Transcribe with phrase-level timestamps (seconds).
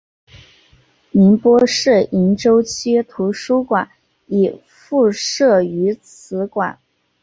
[1.11, 3.87] 宁波市鄞州区图书馆
[4.25, 6.79] 亦附设于此馆。